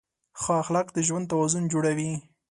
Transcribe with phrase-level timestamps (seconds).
[0.41, 2.11] ښه اخلاق د ژوند توازن جوړوي.